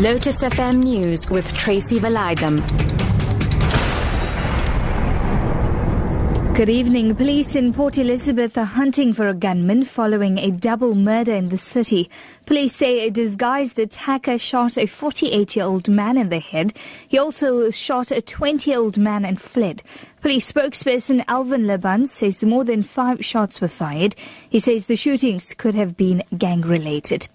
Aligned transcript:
Lotus 0.00 0.40
FM 0.40 0.82
News 0.82 1.28
with 1.28 1.52
Tracy 1.52 2.00
Valaydham. 2.00 2.56
Good 6.54 6.70
evening. 6.70 7.14
Police 7.14 7.54
in 7.54 7.74
Port 7.74 7.98
Elizabeth 7.98 8.56
are 8.56 8.64
hunting 8.64 9.12
for 9.12 9.28
a 9.28 9.34
gunman 9.34 9.84
following 9.84 10.38
a 10.38 10.52
double 10.52 10.94
murder 10.94 11.34
in 11.34 11.50
the 11.50 11.58
city. 11.58 12.08
Police 12.46 12.74
say 12.74 13.00
a 13.00 13.10
disguised 13.10 13.78
attacker 13.78 14.38
shot 14.38 14.78
a 14.78 14.86
48 14.86 15.54
year 15.54 15.66
old 15.66 15.86
man 15.90 16.16
in 16.16 16.30
the 16.30 16.38
head. 16.38 16.72
He 17.06 17.18
also 17.18 17.68
shot 17.68 18.10
a 18.10 18.22
20 18.22 18.70
year 18.70 18.80
old 18.80 18.96
man 18.96 19.26
and 19.26 19.38
fled. 19.38 19.82
Police 20.22 20.50
spokesperson 20.50 21.22
Alvin 21.28 21.66
Laban 21.66 22.06
says 22.06 22.42
more 22.42 22.64
than 22.64 22.82
five 22.82 23.22
shots 23.22 23.60
were 23.60 23.68
fired. 23.68 24.16
He 24.48 24.60
says 24.60 24.86
the 24.86 24.96
shootings 24.96 25.52
could 25.52 25.74
have 25.74 25.94
been 25.94 26.22
gang 26.38 26.62
related. 26.62 27.28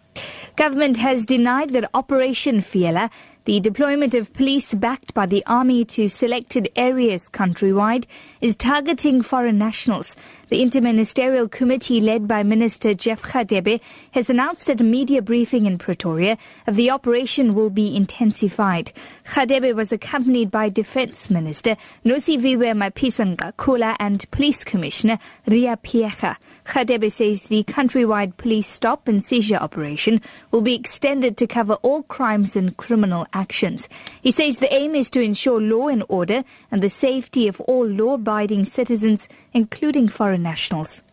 Government 0.56 0.98
has 0.98 1.26
denied 1.26 1.72
that 1.72 1.90
Operation 1.94 2.60
Fiela 2.60 3.10
the 3.46 3.60
deployment 3.60 4.16
of 4.16 4.34
police 4.34 4.74
backed 4.74 5.14
by 5.14 5.28
the 5.28 5.44
army 5.46 5.86
to 5.86 6.10
selected 6.10 6.68
areas 6.76 7.30
countrywide 7.30 8.06
is 8.42 8.56
targeting 8.56 9.22
foreign 9.22 9.60
nationals. 9.60 10.16
The 10.50 10.64
Interministerial 10.64 11.50
Committee 11.50 12.02
led 12.02 12.28
by 12.28 12.42
Minister 12.44 12.94
Jeff 12.94 13.22
Radebe 13.22 13.82
has 14.12 14.30
announced 14.30 14.70
at 14.70 14.82
a 14.82 14.84
media 14.84 15.22
briefing 15.22 15.66
in 15.68 15.78
Pretoria 15.78 16.38
that 16.66 16.76
the 16.76 16.90
operation 16.90 17.54
will 17.54 17.70
be 17.70 17.96
intensified. 17.96 18.92
Radebe 19.34 19.76
was 19.76 19.92
accompanied 19.92 20.50
by 20.50 20.70
Defence 20.70 21.30
Minister 21.30 21.76
Nosiviwe 22.04 22.74
Mapisa-Nqakula 22.74 23.96
and 24.00 24.30
Police 24.32 24.64
Commissioner 24.64 25.20
Riah 25.48 25.78
Phiyega. 25.78 26.38
Radebe 26.66 27.12
says 27.12 27.44
the 27.44 27.64
countrywide 27.64 28.38
police 28.38 28.68
stop 28.68 29.08
and 29.08 29.24
seizure 29.24 29.56
operation 29.56 30.20
will 30.50 30.62
be 30.62 30.76
extended 30.76 31.38
to 31.38 31.48
cover 31.48 31.76
all 31.76 32.04
crimes 32.04 32.56
and 32.56 32.76
criminal 32.78 33.28
actions. 33.36 33.88
He 34.22 34.32
says 34.32 34.58
the 34.58 34.74
aim 34.74 34.96
is 34.96 35.12
to 35.12 35.22
ensure 35.22 35.62
law 35.62 35.88
and 35.90 36.04
order 36.10 36.44
and 36.72 36.82
the 36.82 36.90
safety 36.90 37.48
of 37.48 37.62
all 37.62 37.86
law-abiding 37.86 38.66
citizens, 38.66 39.30
including 39.54 40.08
foreign 40.08 40.42
nationals. 40.42 41.04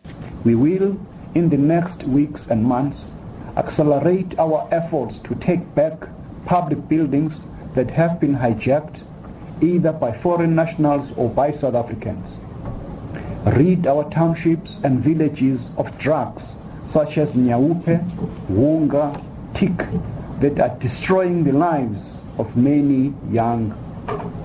We 0.43 0.55
will, 0.55 0.99
in 1.35 1.49
the 1.49 1.57
next 1.57 2.05
weeks 2.05 2.47
and 2.47 2.63
months, 2.63 3.11
accelerate 3.57 4.39
our 4.39 4.67
efforts 4.71 5.19
to 5.19 5.35
take 5.35 5.75
back 5.75 6.07
public 6.45 6.87
buildings 6.87 7.43
that 7.75 7.91
have 7.91 8.19
been 8.19 8.35
hijacked 8.35 9.01
either 9.61 9.93
by 9.93 10.11
foreign 10.11 10.55
nationals 10.55 11.11
or 11.15 11.29
by 11.29 11.51
South 11.51 11.75
Africans 11.75 12.33
rid 13.45 13.85
our 13.85 14.09
townships 14.09 14.79
and 14.83 14.99
villages 14.99 15.69
of 15.77 15.97
drugs 15.97 16.55
such 16.85 17.17
as 17.17 17.33
Nyaope, 17.33 17.99
Whoonga, 18.47 19.21
Tik 19.53 19.77
that 20.39 20.59
are 20.59 20.75
destroying 20.79 21.43
the 21.43 21.53
lives 21.53 22.17
of 22.37 22.55
many 22.57 23.13
young 23.31 23.73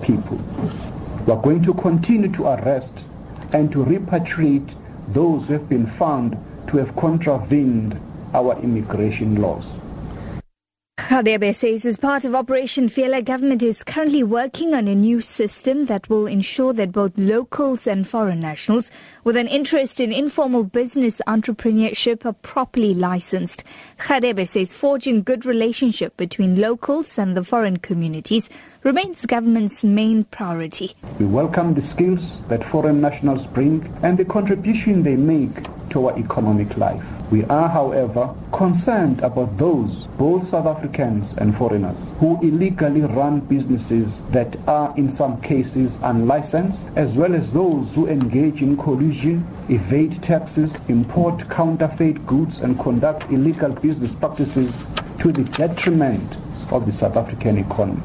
people. 0.02 0.36
We 1.26 1.32
are 1.32 1.42
going 1.42 1.62
to 1.62 1.74
continue 1.74 2.30
to 2.32 2.46
arrest 2.46 3.04
and 3.52 3.72
to 3.72 3.84
repatriate 3.84 4.74
those 5.08 5.46
who 5.46 5.54
have 5.54 5.68
been 5.68 5.86
found 5.86 6.36
to 6.68 6.76
have 6.76 6.94
contravened 6.96 8.00
our 8.34 8.58
immigration 8.60 9.40
laws. 9.40 9.64
Radebe 11.08 11.54
says 11.54 11.86
as 11.86 11.96
part 11.96 12.26
of 12.26 12.34
Operation 12.34 12.86
Fiela, 12.86 13.24
government 13.24 13.62
is 13.62 13.82
currently 13.82 14.22
working 14.22 14.74
on 14.74 14.86
a 14.86 14.94
new 14.94 15.22
system 15.22 15.86
that 15.86 16.06
will 16.10 16.26
ensure 16.26 16.74
that 16.74 16.92
both 16.92 17.16
locals 17.16 17.86
and 17.86 18.06
foreign 18.06 18.40
nationals 18.40 18.90
with 19.24 19.34
an 19.34 19.48
interest 19.48 20.00
in 20.00 20.12
informal 20.12 20.64
business 20.64 21.22
entrepreneurship 21.26 22.26
are 22.26 22.34
properly 22.34 22.92
licensed. 22.92 23.64
Radebe 24.00 24.46
says 24.46 24.74
forging 24.74 25.22
good 25.22 25.46
relationship 25.46 26.14
between 26.18 26.60
locals 26.60 27.18
and 27.18 27.34
the 27.34 27.42
foreign 27.42 27.78
communities 27.78 28.50
remains 28.82 29.24
government's 29.24 29.82
main 29.82 30.24
priority. 30.24 30.94
We 31.18 31.24
welcome 31.24 31.72
the 31.72 31.80
skills 31.80 32.38
that 32.48 32.62
foreign 32.62 33.00
nationals 33.00 33.46
bring 33.46 33.90
and 34.02 34.18
the 34.18 34.26
contribution 34.26 35.04
they 35.04 35.16
make 35.16 35.56
to 35.90 36.08
our 36.08 36.18
economic 36.18 36.76
life. 36.76 37.04
We 37.30 37.44
are, 37.44 37.68
however, 37.68 38.34
concerned 38.52 39.20
about 39.20 39.58
those, 39.58 40.06
both 40.16 40.48
South 40.48 40.66
Africans 40.66 41.34
and 41.36 41.54
foreigners, 41.54 42.06
who 42.18 42.40
illegally 42.40 43.02
run 43.02 43.40
businesses 43.40 44.20
that 44.30 44.56
are 44.66 44.94
in 44.96 45.10
some 45.10 45.40
cases 45.42 45.98
unlicensed, 46.02 46.80
as 46.96 47.16
well 47.16 47.34
as 47.34 47.52
those 47.52 47.94
who 47.94 48.06
engage 48.06 48.62
in 48.62 48.76
collusion, 48.76 49.46
evade 49.68 50.22
taxes, 50.22 50.76
import 50.88 51.48
counterfeit 51.50 52.26
goods, 52.26 52.60
and 52.60 52.78
conduct 52.78 53.30
illegal 53.30 53.70
business 53.72 54.14
practices 54.14 54.74
to 55.18 55.30
the 55.30 55.44
detriment 55.44 56.36
of 56.70 56.86
the 56.86 56.92
South 56.92 57.16
African 57.16 57.58
economy. 57.58 58.02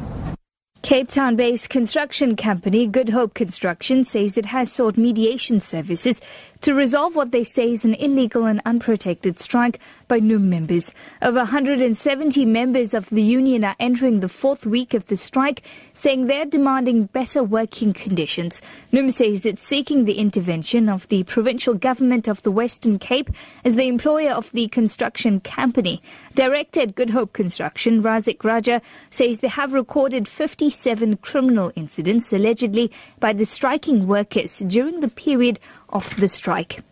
Cape 0.84 1.08
Town 1.08 1.38
based 1.38 1.70
construction 1.70 2.36
company 2.36 2.88
Good 2.88 3.08
Hope 3.08 3.34
Construction 3.34 4.04
says 4.04 4.38
it 4.38 4.48
has 4.48 4.70
sought 4.70 4.98
mediation 4.98 5.62
services 5.62 6.20
to 6.64 6.74
resolve 6.74 7.14
what 7.14 7.32
they 7.32 7.44
say 7.44 7.74
is 7.74 7.84
an 7.84 7.94
illegal 7.96 8.46
and 8.46 8.62
unprotected 8.66 9.38
strike 9.38 9.80
by 10.08 10.20
NUM 10.20 10.50
members. 10.50 10.94
Over 11.22 11.40
170 11.40 12.46
members 12.46 12.94
of 12.94 13.10
the 13.10 13.22
union 13.22 13.66
are 13.66 13.76
entering 13.82 14.22
the 14.22 14.30
fourth 14.30 14.66
week 14.66 14.94
of 14.94 15.08
the 15.08 15.18
strike, 15.18 15.62
saying 15.92 16.28
they're 16.28 16.46
demanding 16.46 17.08
better 17.08 17.44
working 17.44 17.92
conditions. 17.92 18.62
NUM 18.94 19.10
says 19.10 19.46
it's 19.46 19.62
seeking 19.62 20.06
the 20.06 20.20
intervention 20.20 20.88
of 20.88 21.06
the 21.10 21.24
provincial 21.24 21.74
government 21.74 22.30
of 22.30 22.42
the 22.44 22.52
Western 22.52 22.98
Cape 22.98 23.30
as 23.66 23.76
the 23.76 23.90
employer 23.90 24.32
of 24.32 24.50
the 24.52 24.70
construction 24.70 25.42
company. 25.42 26.02
Director 26.34 26.80
at 26.80 26.96
Good 26.96 27.10
Hope 27.10 27.34
Construction, 27.34 28.02
Razik 28.02 28.42
Raja, 28.42 28.82
says 29.10 29.42
they 29.42 29.50
have 29.50 29.74
recorded 29.74 30.30
57 30.30 31.18
criminal 31.18 31.74
incidents 31.76 32.32
allegedly 32.32 32.90
by 33.20 33.34
the 33.34 33.46
striking 33.46 34.08
workers 34.08 34.60
during 34.60 35.02
the 35.02 35.10
period 35.10 35.60
of 35.94 36.16
the 36.18 36.28
strike. 36.28 36.84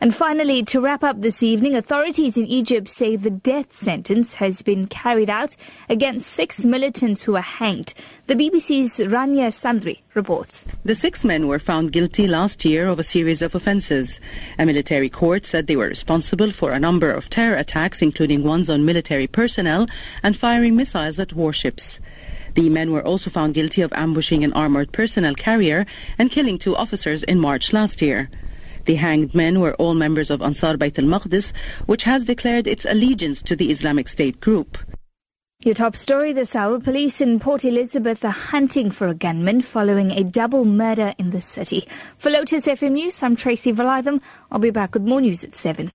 And 0.00 0.12
finally, 0.14 0.64
to 0.64 0.80
wrap 0.80 1.04
up 1.04 1.20
this 1.20 1.42
evening, 1.42 1.76
authorities 1.76 2.36
in 2.36 2.46
Egypt 2.46 2.88
say 2.88 3.14
the 3.14 3.30
death 3.30 3.72
sentence 3.72 4.34
has 4.34 4.60
been 4.62 4.88
carried 4.88 5.30
out 5.30 5.56
against 5.88 6.30
six 6.30 6.64
militants 6.64 7.22
who 7.22 7.32
were 7.32 7.40
hanged. 7.40 7.94
The 8.26 8.34
BBC's 8.34 8.98
Rania 8.98 9.52
Sandri 9.52 10.00
reports. 10.14 10.64
The 10.84 10.96
six 10.96 11.24
men 11.24 11.46
were 11.46 11.60
found 11.60 11.92
guilty 11.92 12.26
last 12.26 12.64
year 12.64 12.88
of 12.88 12.98
a 12.98 13.04
series 13.04 13.42
of 13.42 13.54
offences. 13.54 14.20
A 14.58 14.66
military 14.66 15.08
court 15.08 15.46
said 15.46 15.66
they 15.66 15.76
were 15.76 15.86
responsible 15.86 16.50
for 16.50 16.72
a 16.72 16.80
number 16.80 17.12
of 17.12 17.30
terror 17.30 17.56
attacks, 17.56 18.02
including 18.02 18.42
ones 18.42 18.68
on 18.68 18.84
military 18.84 19.28
personnel 19.28 19.86
and 20.24 20.36
firing 20.36 20.74
missiles 20.74 21.20
at 21.20 21.34
warships. 21.34 22.00
The 22.54 22.68
men 22.68 22.90
were 22.90 23.06
also 23.06 23.30
found 23.30 23.54
guilty 23.54 23.80
of 23.82 23.92
ambushing 23.94 24.42
an 24.44 24.52
armoured 24.52 24.92
personnel 24.92 25.34
carrier 25.34 25.86
and 26.18 26.30
killing 26.30 26.58
two 26.58 26.76
officers 26.76 27.22
in 27.22 27.38
March 27.40 27.72
last 27.72 28.02
year. 28.02 28.28
The 28.84 28.96
hanged 28.96 29.34
men 29.34 29.60
were 29.60 29.74
all 29.74 29.94
members 29.94 30.30
of 30.30 30.42
Ansar 30.42 30.76
Bayt 30.76 30.98
al-Maqdis, 30.98 31.52
which 31.86 32.02
has 32.04 32.24
declared 32.24 32.66
its 32.66 32.84
allegiance 32.84 33.42
to 33.42 33.54
the 33.54 33.70
Islamic 33.70 34.08
State 34.08 34.40
group. 34.40 34.78
Your 35.64 35.76
top 35.76 35.94
story 35.94 36.32
this 36.32 36.56
hour. 36.56 36.80
Police 36.80 37.20
in 37.20 37.38
Port 37.38 37.64
Elizabeth 37.64 38.24
are 38.24 38.30
hunting 38.30 38.90
for 38.90 39.06
a 39.06 39.14
gunman 39.14 39.62
following 39.62 40.10
a 40.10 40.24
double 40.24 40.64
murder 40.64 41.14
in 41.18 41.30
the 41.30 41.40
city. 41.40 41.86
For 42.18 42.30
Lotus 42.30 42.66
FM 42.66 42.92
News, 42.94 43.22
I'm 43.22 43.36
Tracy 43.36 43.72
Valaydham. 43.72 44.20
I'll 44.50 44.58
be 44.58 44.70
back 44.70 44.94
with 44.94 45.04
more 45.04 45.20
news 45.20 45.44
at 45.44 45.54
7. 45.54 45.92